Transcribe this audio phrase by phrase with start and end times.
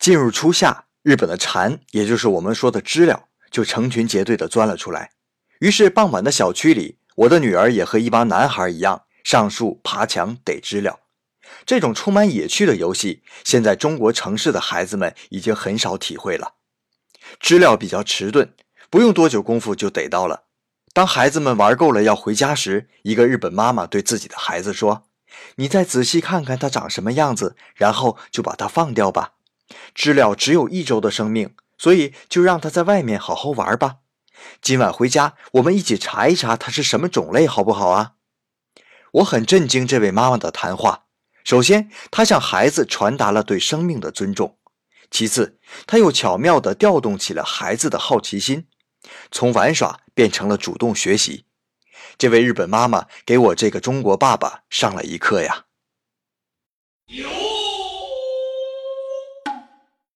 [0.00, 5.10] 进入初夏，日本的蝉，也就是我们说的知了，就成群结队的钻了出来。
[5.58, 11.00] 于是傍晚的小区里，我的女儿也和一帮男孩一样，上树爬墙逮知了。
[11.66, 16.54] 这种充满野趣的游戏，现在中国城市的孩子们已经很少体会了。
[17.38, 18.54] 知了比较迟钝，
[18.88, 20.44] 不用多久功夫就逮到了。
[20.94, 25.08] 当孩子们玩够了要回家时，一个日本妈妈对自己的孩子说
[25.56, 29.34] ：“你再仔细看看它长什么样子，然后就把它放掉吧。
[29.94, 33.96] 知了只有一周的生命，所以就让它在外面好好玩吧。
[34.62, 38.12] 今晚回家，我们一起查一查它是什么种类，好不好啊？”
[39.14, 41.04] 我很震惊这位妈妈的谈话。
[41.42, 44.56] 首先，她向孩子传达了对生命的尊重；
[45.10, 48.68] 其次，她又巧妙地调动起了孩子的好奇心。
[49.30, 51.46] 从玩耍变成了主动学习，
[52.18, 55.64] 这位日本妈妈给我这个中国爸爸上了一课呀。